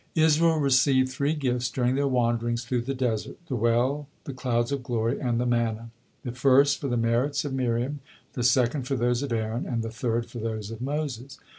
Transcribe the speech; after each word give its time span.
Israel 0.15 0.57
received 0.57 1.09
three 1.09 1.35
gifts 1.35 1.69
during 1.69 1.93
their 1.93 2.07
wanderings 2.07 2.65
through 2.65 2.81
the 2.81 2.95
desert: 2.95 3.37
the 3.45 3.55
well, 3.55 4.07
the 4.23 4.33
clouds 4.33 4.71
of 4.71 4.81
glory, 4.81 5.19
and 5.19 5.39
the 5.39 5.45
manna; 5.45 5.91
the 6.23 6.31
first 6.31 6.81
for 6.81 6.87
the 6.87 6.97
merits 6.97 7.45
of 7.45 7.53
Miriam, 7.53 7.99
the 8.33 8.41
second 8.41 8.87
for 8.87 8.95
those 8.95 9.21
of 9.21 9.31
Aaron, 9.31 9.67
and 9.67 9.83
the 9.83 9.91
third 9.91 10.25
for 10.25 10.39
those 10.39 10.71
of 10.71 10.81
Moses. 10.81 11.37